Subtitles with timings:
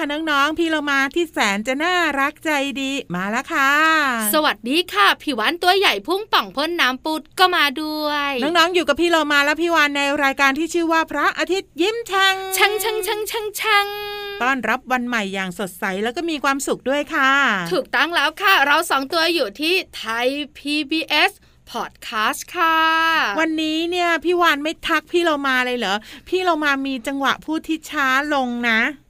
[0.00, 2.50] ที่แสนจะน่ารักใจ
[2.80, 3.72] ดีมาแล้วค่ะ
[4.34, 13.86] สวัสดีค่ะ พี่วานตัวใหญ่พุ่งป่องพ่นน้ำปุดก็มาด้วย น้องๆ อยู่กับพี่เรามาแล้วพี่วานในรายการที่ชื่อว่าพระอาทิตย์ยิ้มช่างช่างช่างช่างช่างช่าง
[14.42, 17.32] ต้อนรับวันใหม่อย่างสดใสแล้วก็มีความสุขด้วยค่ะ
[17.72, 20.28] ถูกตั้งแล้วค่ะ เราสองตัวอยู่ที่ไทย
[20.58, 21.32] PBS
[21.70, 22.78] พอดแคสต์ค่ะ
[23.40, 25.96] วันนี้เนี่ยพี่วานไม่ทักพี่เรามาเลยเหรอ
[26.28, 29.09] พี่เรามามีจังหวะพูดที่ช้าลงนะไม่รู้สึก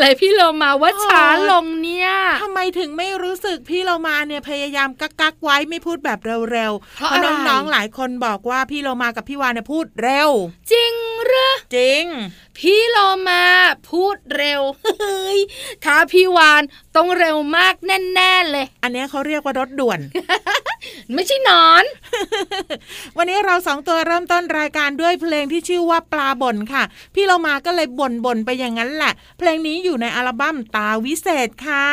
[0.00, 2.10] เลยพี่เรามาว่าช้าลงเนี่ย
[2.42, 6.18] ทำไมถึงไม่รู้สึกพี่เรามาเนี่ยพยายามกักกักไว้ไม่พูดแบบ
[6.52, 10.30] เร็วๆเพราะน้องๆหลายคนบอกว่าพี่เรามากับพี่วานเนี่ยพูดเร็ว
[10.72, 10.94] จริง
[11.24, 12.04] หรือจริง
[12.64, 12.98] พี่โล
[13.28, 13.44] มา
[13.90, 14.60] พูดเร็ว
[15.00, 15.38] เฮ้ย
[15.84, 16.62] ถ้าพี่วาน
[16.96, 20.00] ต้องเร็วมากแน่ๆเลย อันนี้เขาเรียกว่ารถด่วน
[21.14, 21.84] ไม่ใช่นอน
[23.16, 26.82] วันนี้เราสองตัวเริ่มต้นรายการด้วยเพลงที่ชื่อว่าปลาบ่นค่ะ
[27.14, 31.86] พี่เรามาก็เลยบ่นบ่นไปอย่างนั้นแหละ เพลงนี้อยู่ในอัลบั้มตาวิเศษค่ะ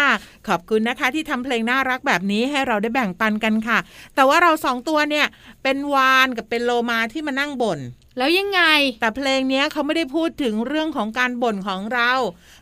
[0.47, 3.77] ขอบคุณนะคะที่ทำเพลงน่ารักแบบนี้ให้เราได้แบ่งปันกันค่ะ
[4.15, 5.25] แต่ว่าเราสองตัวเนี่ย
[5.63, 7.81] เป็นวานกับเป็นโลมาที่มานั่งบ่น
[8.17, 8.61] แล้วยังไง
[8.99, 12.11] แต่เพลงนี้เขาไม่ได้พูดถึงเรื่องของการบ่นของเรา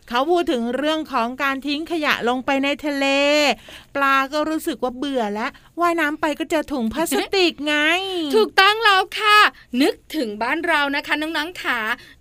[0.08, 3.06] เขาพูดถึงเรื่องของการทิ้งขยะลงไปในทะเล
[3.96, 5.50] ปลาก็รู้สึกว่าเบื่อแล้ว
[5.80, 7.74] ว่ายน้ำไปก็เจอถุงพลาสติกไง
[8.34, 9.38] ถูกต้องแล้วค่ะ
[9.82, 11.78] นึกถึงบ้านเรานะคะน้องๆขา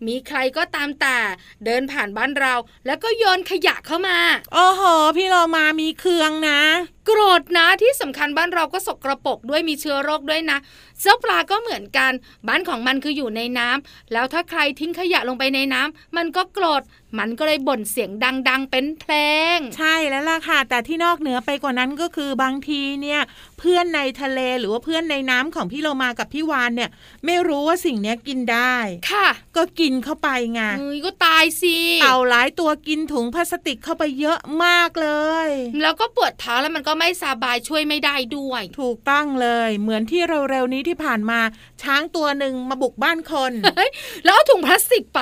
[0.08, 1.18] มีใครก็ตามแต่
[1.66, 2.54] เดินผ่านบ้านเรา
[2.86, 4.20] แล้วก็โยนขยะเข้ามา
[4.54, 4.82] โอ้โห
[5.18, 6.60] พี่เรามามีเครืองนะ
[7.06, 10.58] โกรธนะที่สำคัญบ้านเราก็สกรปรกด้วยมีเชื้อโรคด้วยนะ
[11.02, 12.12] เจ้าปลาก็เหมือนกัน
[12.48, 16.82] บ้านของมันคืออยู่ในน้ำแล้วถ้าใครทิ้งขยะลงไปในน้ำมันก็โกรธ
[17.20, 18.10] มันก็เลยบ่นเสียง
[18.50, 19.14] ดัง ๆ เป็นเพล
[19.56, 23.22] ง ใช่แล้วล่ะค่ะ แต่ที่นอกเหนือไปกว่านั้นก็คือบางทีเนี่ย
[23.66, 26.90] พื่อนในทะเลหรือว่าเพื่อนในน้ำของพี่โลมากับพี่วานเนี่ย
[27.26, 28.76] ไม่รู้ว่าสิ่งเนี้ยกินได้
[29.12, 29.28] ค่ะ
[29.58, 35.10] ก็กินเข้าไปไงเอ้ยก็ตายสิเต่าหลายตัวกินถุงพลาสติกเข้าไปเยอะมากเล
[35.48, 35.50] ย
[35.82, 41.40] แล้วก็ปวดเท้าแล้วมันก็ไม่สบายช่วยไม่ได้ด้วย ถูกต้องเลย เหมือนที่เร็วๆนี้ที่ผ่านมา
[41.84, 43.52] ช้างตัวหนึ่งมาบุกบ้านคน
[44.26, 45.22] แล้วเอาถุงพลาสติกไป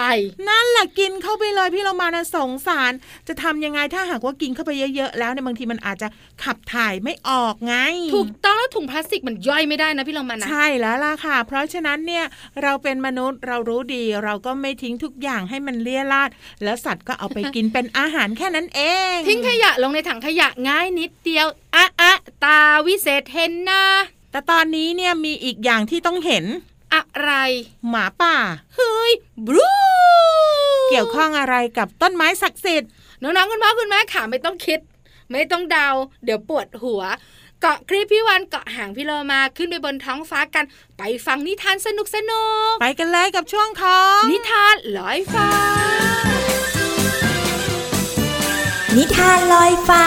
[0.49, 2.91] นั่นแหละกินเข้าไปเลยพี่เรามานะสงสาร
[3.27, 6.07] จะทำยังไงถ้าหากว่ากินเข้าไปเยอะๆแล้วเนี่ยบางทีมันอาจจะ
[6.43, 7.75] ขับถ่ายไม่ออกไง
[8.13, 12.25] ถูกต้องแล้วถุงพลาสติกมันย่อยไม่ได้นะพี่เรามานะใช่แล้วล่ะค่ะ เพราะฉะนั้นเนี่ย
[12.63, 16.29] เราเป็นมนุษย์เรารู้ดีเราก็ไม่ทิ้งทุกอย่างให้มันเลี่ยราด
[16.63, 18.81] แล้วสัตว์ก็เอาไปกินเป็นอาหารแค่นั้นเอ
[19.13, 22.13] ง ทิ้งขยะลงในถังขยะง่ายนิดเดียวอะอะ
[22.43, 23.83] ตาวิเศษเห็นนะ
[24.31, 26.45] แต่ตอนนี้เนี่ยมีอีกอย่างที่ต้องเห็น
[26.93, 27.31] อะไร
[27.89, 28.35] หมาป่า
[28.75, 29.11] เฮ้ย
[29.45, 29.69] บรู
[30.89, 32.89] เกี่ยวข้องอะไรกับต้นไม้ศักดิ์สิทธิ์
[33.21, 34.79] น้องๆคุณพ่อคุณแม่ขาไม่ต้องคิด
[35.31, 35.89] ไม่ต้องเดา
[36.23, 37.01] เดี๋ยวปวดหัว
[37.65, 40.65] เกาะคลิปพี่วันเกาะหางพี่โลมาขึ้นไปบนท้องฟ้ากัน
[40.97, 45.49] ไปฟังนิทานสนุกสนุกไปกันเลยกับช่วงของนิทานลอยฟ้า
[48.97, 50.05] นิทานลอยฟ้า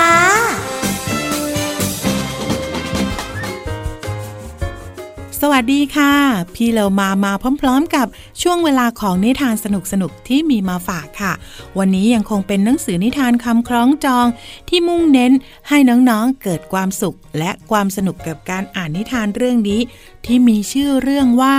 [5.43, 6.12] สวัสดีค่ะ
[6.55, 8.06] พี่เรามามาพร้อม ๆ กับ
[8.43, 9.67] ช่วงเวลาของนิทานส
[10.03, 11.33] นุกๆที่มีมาฝากค่ะ
[11.79, 14.27] วันนี้ยังคงเป็นหนังสือนิทานคำคล้องจอง
[14.69, 15.33] ที่มุ่งเน้น
[15.69, 19.81] ให้น้องๆเกิดความสุข และความสนุกกับการอ่านนิทานเรื่องนี้
[20.25, 21.56] ที่มีชื่อเรื่องว่า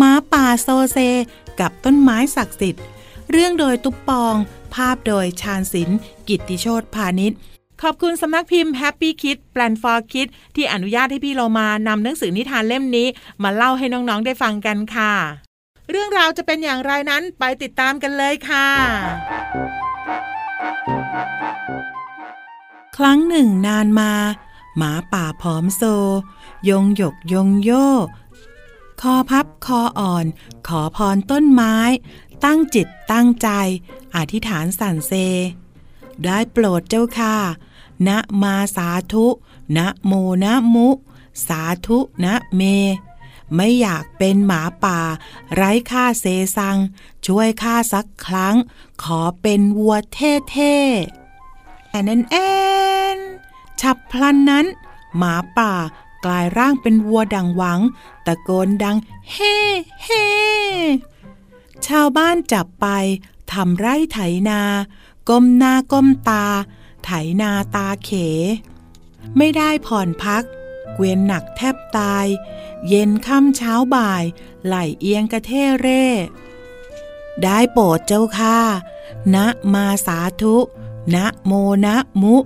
[0.00, 0.98] ม้าป่าโซเซ
[1.60, 2.84] กับต้นไม้ศักดิ์สิทธิ์
[3.30, 4.34] เรื่องโดยตุ๊ปปอง
[4.74, 5.98] ภาพโดยชาญศิลป์
[6.28, 7.38] กิติโชตพาณิชย์
[7.82, 13.08] ขอบคุณสำนักพิมพ์ Happy Kid Plan for Kids ที่อนุญาตให้พี่เรามานำหนังสือนิทานเล่มนี้
[13.42, 15.14] มาเล่าให้น้องๆได้ฟังกันค่ะ
[15.90, 18.68] เรื่องราวจะเป็นอย่างไรนั้นไปติดตามกันเลยค่ะ
[22.96, 24.12] ครั้งหนึ่งนานมา
[24.76, 25.82] หมาป่าผอมโซ
[26.68, 27.70] ยงหยกยงโย
[29.00, 30.26] คอพับคออ่อน
[30.68, 31.76] ขอพรต้นไม้
[32.44, 33.48] ตั้งจิตตั้งใจ
[34.16, 35.12] อธิษฐานสั่นเซ
[36.24, 37.36] ได้โปรดเจ้าค่ะ
[38.06, 39.26] นะมาสาธุ
[39.76, 40.12] นะโม
[40.44, 40.88] นะมุ
[41.46, 42.62] สาธุนะเม
[43.54, 45.00] ไม่อยากเป็นหมาป่า
[45.54, 46.24] ไร้ค่าเซ
[46.56, 46.76] ซัง
[47.26, 48.56] ช่วยข้าสักครั้ง
[49.02, 52.36] ขอเป็นวัวเท่ๆแอนแอนแอ
[53.16, 53.18] น
[53.80, 54.66] ฉับพลันนั้น
[55.16, 55.72] หมาป่า
[56.24, 57.80] กลายร่างเป็นวัวดังหวัง
[58.26, 58.96] ตะโกนดัง
[59.30, 59.56] เฮ่
[60.02, 60.26] เฮ่
[61.86, 62.86] ชาวบ้านจับไป
[63.52, 64.18] ทำไร่ไถ
[64.48, 64.60] นา
[65.28, 66.46] ก้มหน้าก้มตา
[67.10, 68.10] ไถนาตาเข
[69.36, 70.44] ไม่ได้ผ่อนพัก
[70.94, 72.26] เกวียนหนักแทบตาย
[72.88, 74.24] เย็นค่ำเช้าบ่าย
[74.66, 76.04] ไหลเอียงกระเท่เร่
[77.42, 78.58] ได้โปรดเจ้าค่ะ
[79.34, 80.56] นะมาสาธุ
[81.14, 81.52] นะโม
[81.86, 82.36] นะมุ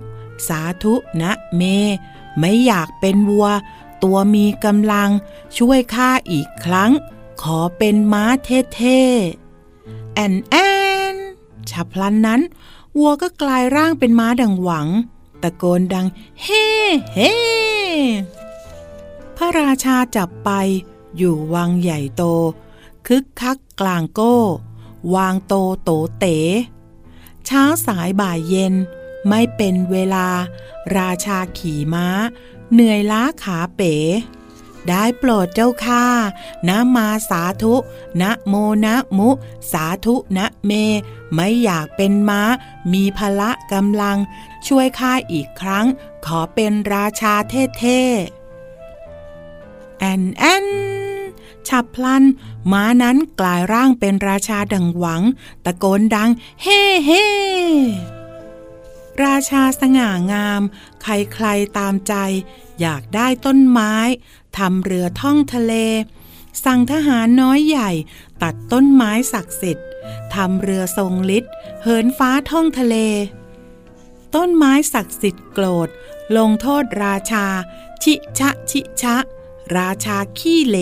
[0.47, 1.61] สาธุนะเม
[2.39, 3.47] ไม่อยากเป็นวัว
[4.03, 5.09] ตัวมีกำลัง
[5.57, 6.91] ช่วยข้าอีกครั้ง
[7.41, 10.55] ขอเป็นม้าเท่ๆแอนแอ
[11.13, 11.15] น
[11.69, 12.41] ฉับพลันนั้น
[12.99, 14.87] วัวก็กลายร่างเป็นม้าดังหวัง
[15.41, 16.07] ตะโกนดัง
[16.41, 16.67] เฮ่
[17.13, 17.33] เฮ่
[19.37, 20.49] พระราชาจับไป
[21.17, 22.23] อยู่วังใหญ่โต
[23.07, 24.37] คึกคักกลางโก้
[25.15, 25.53] วางโต
[25.83, 26.37] โตเต๋
[27.45, 28.73] เช้าสายบ่ายเย็น
[29.27, 30.27] ไม่เป็นเวลา
[30.97, 32.07] ราชาขี่ม้า
[32.71, 33.95] เหนื่อยล้าขาเป๋
[34.89, 36.05] ได้โปรดเจ้าค่า
[36.67, 37.75] นะมาสาธุ
[38.21, 38.53] นะโม
[38.85, 39.29] นะมุ
[39.71, 40.71] สาธุนะเม
[41.33, 42.41] ไม่อยากเป็นม้า
[42.93, 44.17] มีพละกำลัง
[44.67, 45.85] ช่วยข้าอีกครั้ง
[46.25, 50.67] ขอเป็นราชาเท่ๆ แอนแอน
[51.67, 52.23] ฉับพลัน
[52.71, 55.21] ม้านั้นกลายร่างเป็นราชาดังหวัง
[55.65, 56.29] ตะโกนดัง
[56.61, 57.25] เฮ่เฮ่
[59.23, 60.61] ราชาสง่างาม
[61.01, 62.13] ใครๆตามใจ
[62.81, 63.95] อยากได้ต้นไม้
[64.57, 65.73] ทำเรือท่องทะเล
[66.65, 67.91] สั่งทหารน้อยใหญ่
[68.41, 69.87] ตัดต้นไม้ศักดิ์สิทธิ์
[70.35, 71.53] ทำเรือทรงฤทธิ์
[71.83, 72.95] เหินฟ้าท่องทะเล
[74.35, 75.89] ต้นไม้ศักดิ์สิทธิ์โกรธ
[76.37, 77.45] ลงโทษราชา
[78.03, 79.15] ชิชะชิชะ
[79.77, 80.77] ราชาขี้เล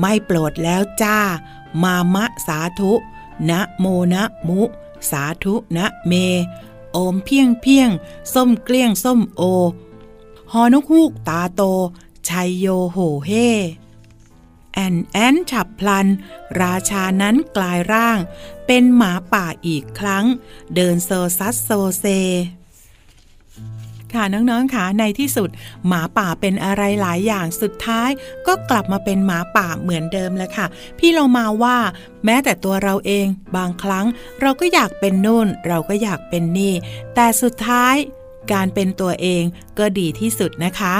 [0.00, 1.18] ไม่โปรดแล้วจ้า
[1.82, 2.92] มามะสาธุ
[3.50, 4.60] นะโมนะมุ
[5.10, 6.12] สาธุนะเม
[6.92, 7.90] โอมเพียงเพียง
[8.34, 9.42] ส้มเกลี้ยงส้มโอ
[10.52, 11.62] ฮอนกฮูกตาโต
[12.28, 13.30] ชัยโยโหเฮ
[14.74, 16.06] แอนแอนฉับพลัน
[16.60, 18.18] ราชานั้นกลายร่าง
[18.66, 20.24] เป็นหมาป่าอีกครั้ง
[20.74, 22.04] เดินโซซัดโซเซ
[24.16, 25.48] ค่ะน้องๆค่ะในที่สุด
[25.86, 28.10] หมาป่าเป็นอะไรหลายอย่างสุดท้าย
[28.46, 30.66] ก็กลับมาเป็นหมาป่าเหมือนเดิมเลยค่ะ
[30.98, 31.76] พี่เรามาว่า
[32.24, 33.26] แม้แต่ตัวเราเอง
[33.56, 34.06] บางครั้ง
[34.40, 36.74] เราก็อยากเป็นนู่น เราก็อยากเป็นนี่
[37.14, 37.94] แต่สุดท้าย
[38.52, 39.42] การเป็นตัวเอง
[39.78, 40.94] ก็ดีที่สุดนะคะ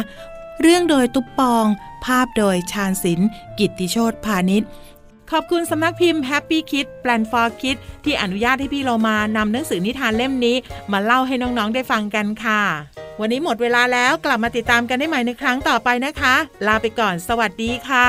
[0.60, 1.66] เรื่องโดยตุ๊ปปอง
[2.04, 3.28] ภาพโดยชาญศิลป์
[3.58, 4.68] กิตติโชตพาณิชย์
[5.32, 10.56] ขอบคุณสำนักพิมพ์ Happy Kid Plan for Kid ที่อนุญาตให้พี่เรามานำหนังสือนิทานเล่มนี้
[10.92, 12.62] มาเล่าให้น้องๆได้ฟังกันค่ะ
[13.20, 16.34] วันนี้หมดเวลาแล้วกลับมาติดตามกันได้ใหม่ในครั้งต่อไปนะคะ
[16.66, 18.08] ลาไปก่อนสวัสดีค่ะ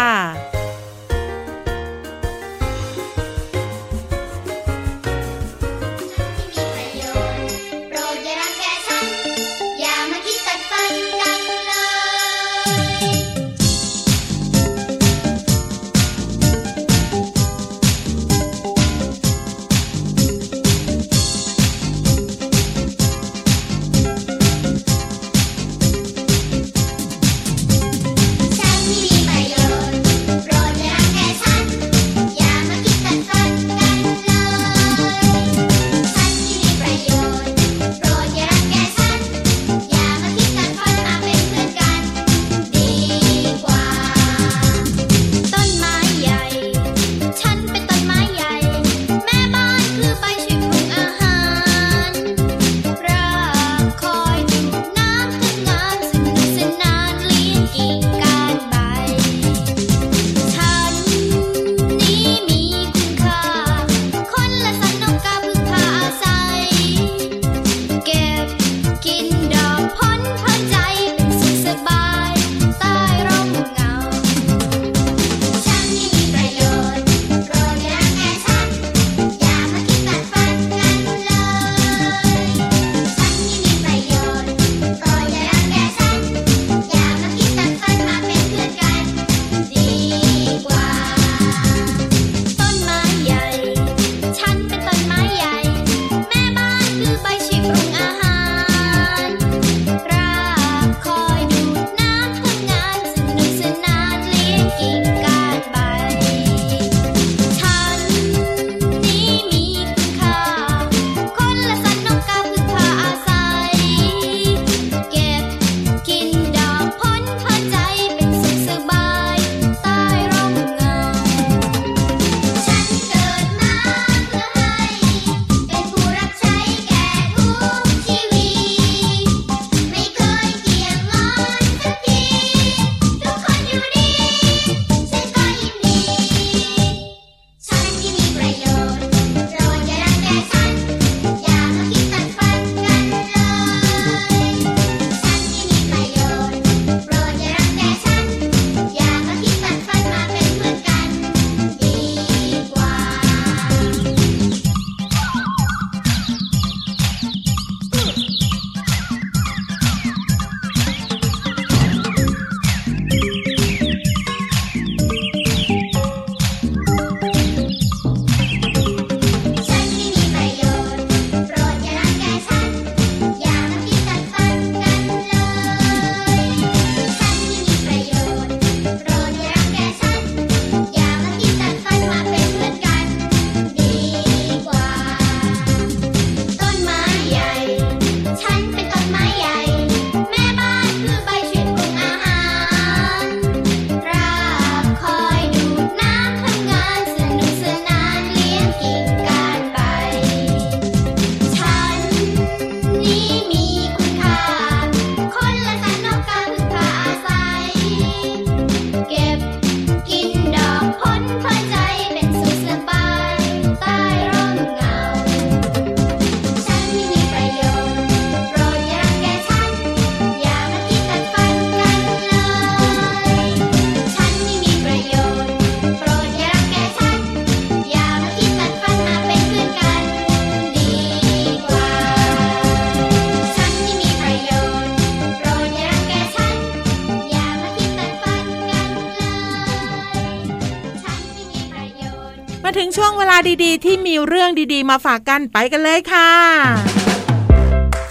[242.77, 246.31] ถึงช่วงเวลาดีๆ ที่มีเรื่องดีๆ มาฝากกันไปกันเลยค่ะ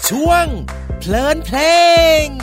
[0.09, 0.45] ช่วง
[0.99, 1.57] เพลินเพล
[2.23, 2.42] ง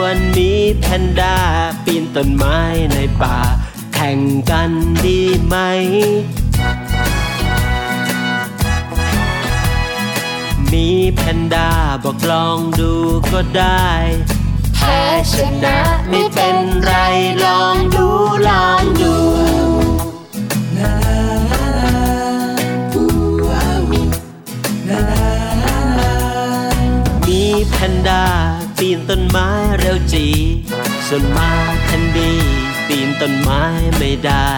[0.00, 1.36] วนมีแพนด้า
[1.84, 2.58] ปีนต้นไม้
[2.92, 3.38] ในป่า
[3.94, 4.18] แข่ง
[4.50, 4.70] กัน
[5.04, 5.56] ดีไหม
[10.72, 11.68] มีแพนด้า
[12.04, 12.92] บอกลองดู
[13.32, 13.88] ก็ได้
[14.76, 15.00] แพ้
[15.32, 16.92] ชนะไม่เป็นไร
[17.44, 18.06] ลองดู
[18.48, 19.14] ลองดู
[27.26, 28.22] มีแพนด้า
[28.78, 29.48] ปีนต้นไม้
[31.14, 31.52] เร็วจีส่วนมา
[31.88, 32.32] คันดี
[32.88, 33.64] ปีนต้นไม้
[33.98, 34.52] ไม่ได้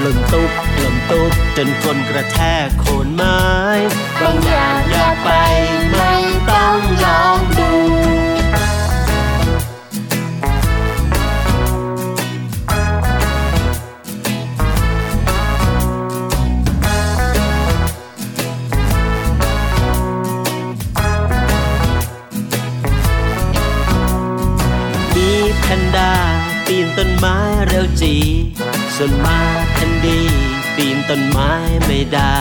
[0.00, 3.40] หล่นตุ๊บหล่นตุ๊บจนคนกระแทกโคนไม้
[4.20, 5.28] บางอย่างอยากไป
[27.24, 28.14] ไม้เร็วจี
[28.96, 29.40] ส่วนมา
[29.72, 30.20] แคนดี
[30.76, 31.52] ปีนต้นไม้
[31.86, 32.40] ไม่ได้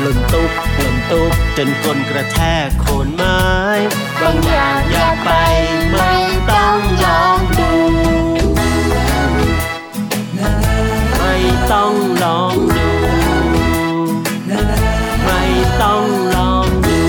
[0.00, 3.42] หล่นตุ๊บหล่นตุ๊บจนคนกระแทกโคนไม้
[4.20, 5.30] บางอย่างอยากไป
[5.90, 6.12] ไม่
[6.50, 7.72] ต้องลองดู
[11.18, 11.34] ไม่
[11.72, 11.92] ต้อง
[12.22, 12.88] ลองดู
[15.24, 15.42] ไม่
[15.82, 16.04] ต้อง
[16.34, 17.00] ลองดู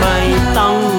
[0.00, 0.18] ไม่
[0.58, 0.91] ต้อง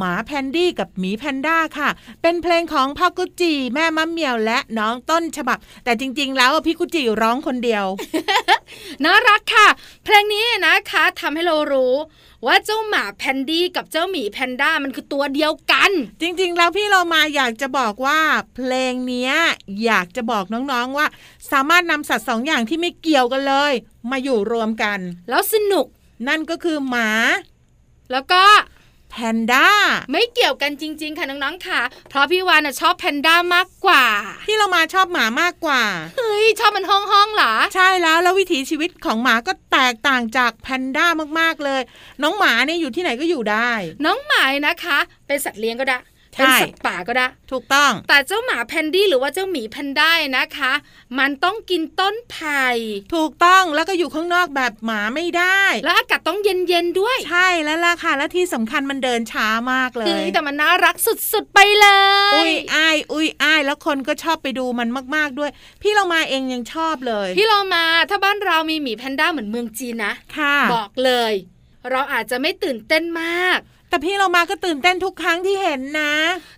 [0.00, 1.88] หมาแพนดี้กับหมีแพนด้าค่ะ
[2.22, 7.84] เป็นเพลงของพ่อกุจิแม่มะเหมียและน้องต้นฉบับ แต่จริง ๆ แล้วพี่กุจิร้องคนเดียว
[9.04, 9.68] น่ารักค่ะ
[10.04, 11.94] เพลงนี้นะคะทำให้เรารู้
[12.46, 18.20] ว่าเจ้าหมาแพนดี้กับเจ้าหมีแพนด้ามันคือตัวเดียวกัน จริง ๆ แล้วพี่เรามาอยากจะบอกว่า
[18.54, 19.32] เพลงเนี้ย
[19.84, 21.06] อยากจะบอกน้องๆว่า
[21.50, 23.72] สามารถนำสัตว์สองอย่างที่ไม่เกี่ยวกันเลย
[24.10, 25.86] มาอยู่รวมกัน แล้วสนุก
[26.28, 27.10] นั่นก็คือหมา
[28.12, 28.42] แล้วก็
[29.10, 29.68] แพนด้า
[30.12, 34.04] ไม่เกี่ยวกันจริง ๆ ค่ะน้องๆค่ะ เพราะพี่วานน่ะชอบแพนด้ามากกว่า
[34.46, 35.82] พี่เรามาชอบหมามากกว่า
[36.16, 41.06] เฮ้ย ชอบมันห้องห้องๆเหรอ ใช่แล้วแล้ววิถีชีวิตของหมาก็แตกต่างจากแพนด้า
[41.40, 41.80] มากๆเลย
[42.22, 43.70] น้องหมาเนี่ยอยู่ที่ไหนก็อยู่ได้
[44.04, 46.09] น้องหมายนะคะ เป็นสัตว์เลี้ยงก็ได้ใช่
[46.40, 50.72] เป็นสัตว์ป่าก็ได้ ถูกต้อง แต่เจ้าหมาแพนดี้หรือว่าเจ้าหมีแพนด้านะคะ
[51.18, 52.66] มันต้องกินต้นไผ่
[53.14, 61.88] ถูกต้องแล้วก็อยู่ข้างนอกแบบหมาไม่ได้ แล้วอากาศต้องเย็นๆด้วย ใช่แล้วล่ะค่ะและที่สำคัญมันเดินช้ามากเลเฮ้ยยแต่มันน่ารักสุดๆไปเล
[62.32, 65.50] ย อุ้ยอ้ายอุ้ยอ้ายแล้วคนก็ชอบไปดูมันมากๆด้วย
[65.82, 71.34] พี่เรามาเองยังชอบเลย พี่เรามาถ้าบ้านเรามีหมีแพนด้าเหมือนเมืองจีนนะ ค่ะ บอกเลย
[71.90, 73.58] เราอาจจะไม่ตื่นเต้นมาก
[73.90, 76.12] แต่พี่เรามาก็ตื่นเต้นทุกครั้งที่เห็นนะ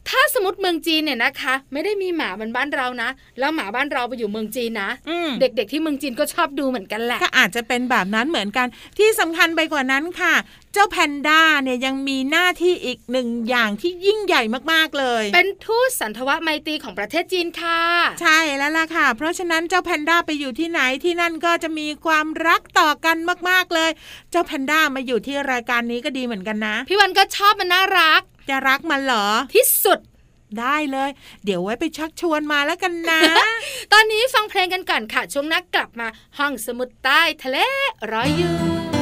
[0.09, 8.67] ถ้าสมมติเมืองจีนเนี่ยนะคะ ไม่ได้มีหมาเหมือนบ้านเรานะ แล้วหมาบ้านเราไปอยู่เมืองจีนนะอืมเด็กๆที่เมืองจีนก็ชอบดูเหมือนกันแหละก็อาจจะเป็นแบบนั้นเหมือนกัน
[8.99, 10.35] ที่สำคัญไปกว่านั้นค่ะ
[10.75, 17.81] เจ้าแพนด้าเนี่ยยังมีหน้าที่อีกหนึ่งอย่างที่ยิ่งใหญ่มากๆเลย เป็นทูตสันทวไมตรีของประเทศจีนค่ะ
[18.21, 23.17] ใช่แล้วล่ะค่ะ เพราะฉะนั้นเจ้าแพนด้าไปอยู่ที่ไหนที่นั่นก็จะมีความรักต่อกัน
[23.49, 23.91] มากๆเลย
[24.31, 29.99] เจ้าแพนด้ามาอยู่ที่รายการนี้ก็ดีเหมือนกันนะ พี่วันก็ชอบมันน่ารัก จะรักมันเหรอ ที่สุด
[30.61, 31.11] ได้เลย
[31.45, 33.21] เดี๋ยวไว้ไปชักชวนมาแล้วกันนะ
[33.93, 36.09] ตอนนี้ฟังเพลงกันก่อนค่ะ ช่วงนักกลับมา
[36.39, 37.59] ห้องสมุดใต้ทะเล
[38.11, 39.02] รออยู่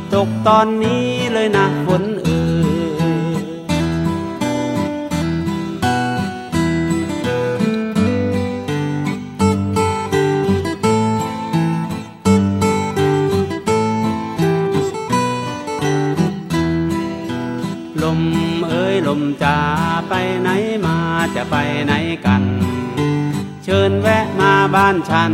[0.13, 2.41] ตกตอนนี้เลยนะฝนเอ่
[3.37, 3.45] ย
[18.03, 18.21] ลม
[18.69, 19.57] เอ้ยลมจะ
[20.09, 20.49] ไปไหน
[20.85, 20.97] มา
[21.35, 21.93] จะไปไหน
[22.25, 22.43] กัน
[23.63, 25.33] เชิญแวะมาบ้านฉัน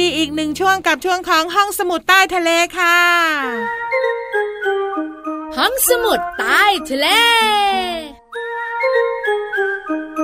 [0.00, 2.98] ดีๆ อีกหนึ่งช่วงกับช่วงของห้องสมุดใต้ทะเลค่ะ
[5.56, 7.06] ห้องสมุดใต้ทะเล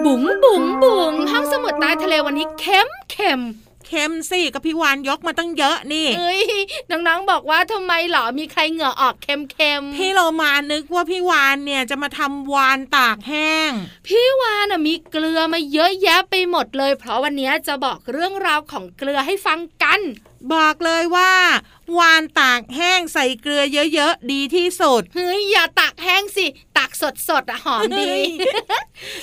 [0.04, 3.40] บุ๋งบุ๋งบุ๋งห้องสมุดใต้ทะเลวันนี้เข้มเข้ม
[3.88, 6.42] เข้มสิกับพี่วานยกมาตั้งเยอะนี่เอ้ย
[6.90, 13.70] น้องๆบอกว่าทำไมเหรอมีใครเหงื่อออกเค็มเค็มๆพี่เรามานึกว่าพี่วานเนี่ยจะมาทำวานตากแห้ง
[14.08, 20.00] พี่วานน่ะมีเกลือมาเยอะแยะไปหมดเลย เพราะวันนี้จะบอกเรื่องราวของเกลือให้ฟังกัน
[20.52, 21.33] บอกเลยว่า
[21.98, 23.62] วานตากแห้งใส่เกลือ
[23.94, 26.46] เยอะๆ ดีที่สุดเฮ้ยอย่าตักแห้งสิ
[26.78, 28.12] ตักสดสดๆอะหอมดี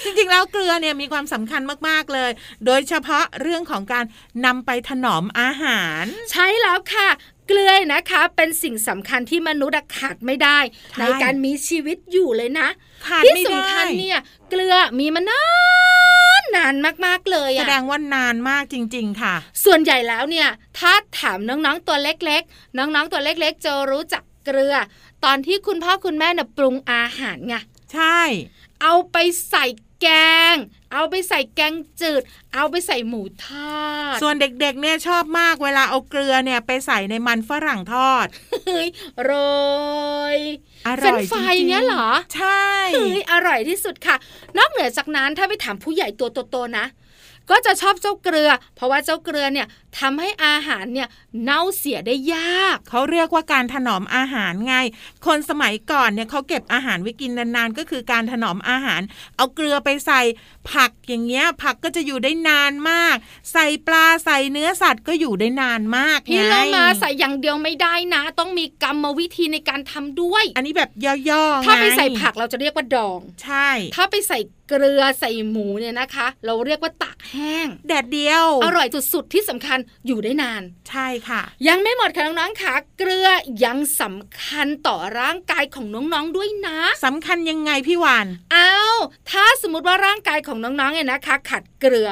[0.04, 2.32] จริงๆแล้วเกลือเนี่ยมีความสำคัญมากๆเลย
[2.66, 4.06] โดยเฉพาะเรื่องของการ
[4.46, 7.10] นำไปถนอมอาหาร ใช่แล้วค่ะ
[7.48, 10.60] เกลือนะคะเป็นสิ่งสำคัญที่มนุษย์อะขาดไม่ได้
[10.92, 12.68] ใช่ในการมีชีวิตอยู่เลยนะ
[13.08, 15.71] ขาดที่ไม่ได้สำคัญเนี่ยเกลือมีมานาน
[16.56, 16.74] นาน
[17.06, 19.36] มากๆเลยแสอะดงว่านานมากจริง ๆ ค่ะ
[19.66, 24.76] ส่วนใหญ่แล้วเนี่ย ถ้าถามน้องๆตัวเล็ก ๆ น้องๆตัวเล็กๆจะรู้จักเกลือ
[25.26, 27.56] ตอนที่คุณพ่อคุณแม่เนี่ยปรุงอาหารไง
[27.94, 28.22] ใช่
[28.82, 29.18] เอาไป
[29.50, 29.66] ใส่
[30.02, 30.08] แก
[30.54, 30.56] ง
[30.94, 32.22] เอาไปใส่แกงจืด
[32.54, 33.82] เอาไปใส่หมูทอ
[34.14, 38.28] ด ส่วนเด็กๆเนี่ยชอบมากเวลาเอาเกลือเนี่ยไปใส่ในมันฝรั่งทอด
[38.68, 38.90] เฮ้ย
[39.24, 39.32] โร
[40.36, 44.15] ยอ เฟรร่นอยช์ฟจรายริงๆเงี้ยเหรอ ใช่เฮ้ยอร่อยที่สุดค่ะ
[44.58, 46.86] นอกเหนือจากนั้นถ้าไปถามผู้ใหญ่ตัวโตๆนะ
[47.50, 49.67] ก็จะชอบเจ้าเกลือ เพราะว่าเจ้าเกลือเนี่ย
[50.00, 51.08] ทำให้อาหารเนี่ย
[51.44, 54.76] เน่าเสียได้ยาก เขาเรียกว่าการถนอมอาหารไง
[55.26, 59.02] คนสมัยก่อนเนี่ยเขาเก็บอาหารไว้กินนานๆ ก็คือการถนอมอาหาร
[59.38, 60.22] เอาเกลือไปใส่
[60.72, 63.16] ผักอย่างเงี้ย ผักก็จะอยู่ได้นานมาก
[63.54, 70.90] ใส่ปลาใส่เนื้อสัตว์ก็อยู่ได้นานมากพี่ไงเรามาใส่อย่างเดียวไม่ได้นะ ต้องมีกรรมวิธีในการทำด้วย อันนี้แบบ
[71.30, 83.28] ย่อๆถ้าไปงใส่ผักเราจะเรียกว่าดอง ใช่ ถ้าไปใส่เกลือใส่หมูเนี่ยนะคะ เราเรียกว่าตากแห้ง แดดเดียว อร่อยสุดๆที่สำคัญอยู่ได้นาน ใช่ค่ะ ยังไม่หมดค่ะน้องๆค่ะเกลือ
[83.65, 88.74] ยังสำคัญต่อร่างกายของน้องๆด้วยนะสำคัญยังไงพี่วานเอา
[89.30, 92.10] ถ้าสมมติว่าร่างกายของน้องๆเนี่ยนะคะขาดเกลือ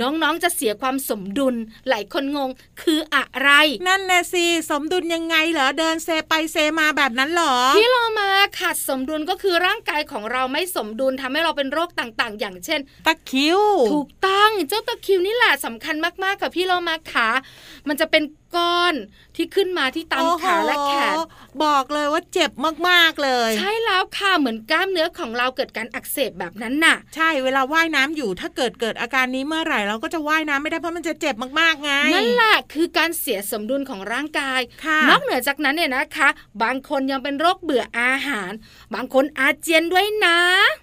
[0.00, 1.54] น้องๆจะเสียความสมดุล
[1.88, 2.50] หลายคนงง
[2.82, 3.50] คืออะไร
[3.88, 8.28] นั่นแน่สิสมดุลยังไงเหรอเดินเซไปเซมาแบบนั้นเหรอที่เรามา
[8.58, 13.60] ขาดสมดุลก็คือร่างกายของเราไม่สมดุลทำให้เราเป็นโรคต่างๆ อย่างเช่น ตะคริว
[13.92, 17.28] ถูกต้องเจ้าตะคริวนี่แหละสำคัญมากๆกับพี่เรามาขา
[17.88, 18.22] มันจะเป็น
[18.56, 18.94] ก้อน
[19.36, 21.16] ที่ขึ้นมาที่ตามโอ้โหขาและแขน
[21.64, 22.50] บอกเลยว่าเจ็บ
[22.88, 36.28] มากๆเลย ใช่แล้วค่ะเหมือนกล้ามเนื้อของเราเกิดการอักเสบแบบนั้นน่ะ ใช่เวลาว่ายน้ำอยู่ถ้าเกิดเกิดอาการนี้เมื่อไหร่เราก็จะว่ายน้ำไม่ได้เพราะมันจะเจ็บมากๆไงนั่นแหละคือการเสียสมดุลของร่างกายค่ะนอกเหนือจากนั้นเนี่ยนะคะ
[36.62, 38.52] บางคนยังเป็นโรคเบื่ออาหาร
[38.94, 40.38] บางคนอาเจียนด้วยนะ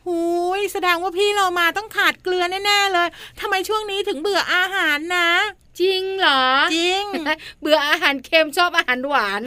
[0.07, 0.19] หู
[0.59, 3.07] ยแสดงว่าพี่เรามาต้องขาดเกลือแน่ๆเลย
[3.39, 5.29] ทำไมช่วงนี้ถึงเบื่ออาหารนะ
[5.81, 7.05] จริงเหรอ จริง
[7.59, 9.41] เบื่ออาหารเค็มชอบอาหารหวาน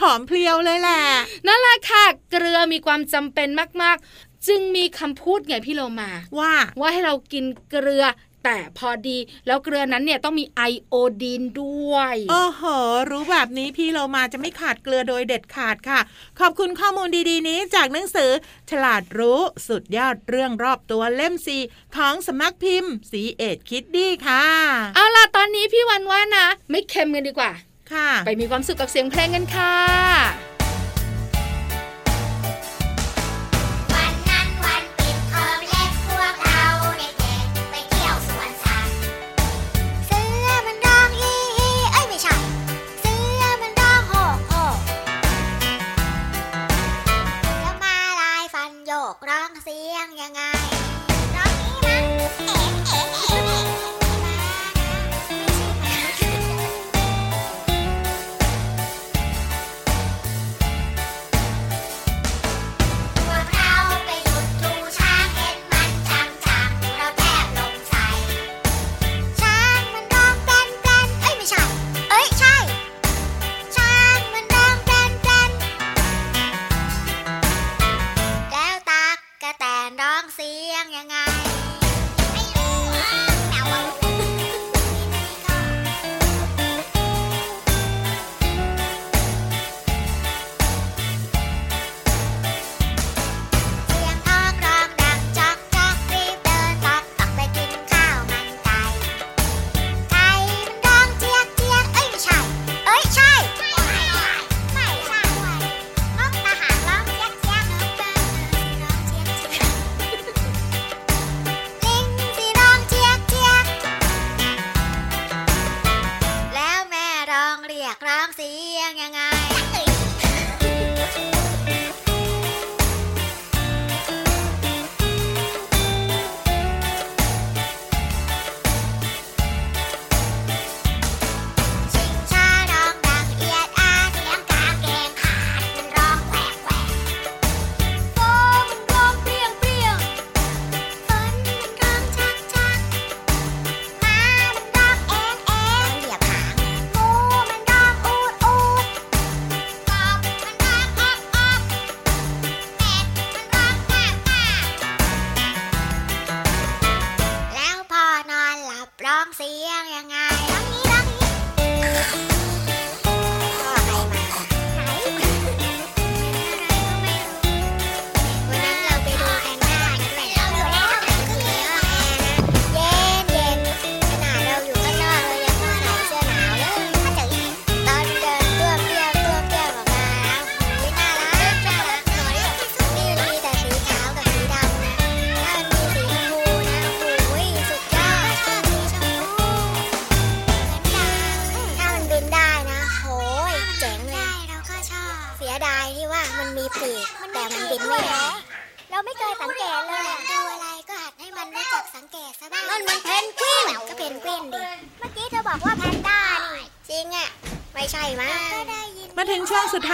[0.00, 1.02] ผอมเพรียวเลยแหละ
[1.46, 3.48] นั่นแหละค่ะ เกลือมีความจำเป็น
[3.82, 8.04] มากๆ จึงมีคำพูดไงพี่โลมาว่า ว่าให้เรากินเกลือ
[8.44, 12.62] แต่พอดีแล้วเกลือนั้นเนี่ยต้องมีไอโอดีนด้วยโอ้โห
[13.10, 16.00] รู้แบบนี้พี่เรามาจะไม่ขาดเกลือโดยเด็ดขาดค่ะ
[16.40, 18.30] ขอบคุณข้อมูลดีๆ นี้จากหนังสือ
[18.70, 21.58] ฉลาดรู้สุดยอดเรื่องรอบตัวเล่มซี
[21.96, 24.44] ของสำนักพิมพ์ สีเอ็ดคิดดีค่ะ
[24.94, 27.52] เอาล่ะตอนนี้พี่วันว่านะ ไม่เค็มกันดีกว่า
[27.92, 30.49] ค่ะ ไปมีความสุขกับเสียงเพลงกันค่ะ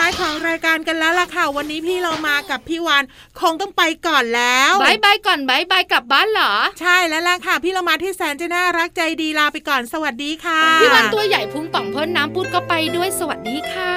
[0.07, 3.05] ายของรายการกันแล้วล่ะค่ะ วันนี้พี่เรามากับพี่วาน
[3.41, 13.97] คงต้องไปก่อนแล้วบายบายก่อนบายบายกลับบ้านเหรอ ใช่แล้วล่ะค่ะ พี่เรามาที่แสนจะน่ารักใจดีลาไปก่อนสวัสดีค่ะ พี่วานตัวใหญ่พุงป่องพ้นน้ำปุดก็ไปด้วยสวัสดีค่ะ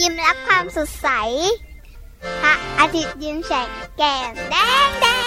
[0.00, 1.08] ยิ้มรับความสดใส
[2.42, 5.17] พระอาทิตย์ยิ้มแฉกแก้มแดงแดง